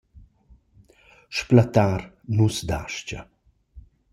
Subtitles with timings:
[1.39, 1.99] Splattar
[2.35, 3.19] nu’s das-cha.